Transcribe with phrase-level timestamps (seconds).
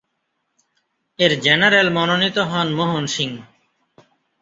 [1.19, 3.29] এর জেনারেল মনোনীত হন মোহন সিং।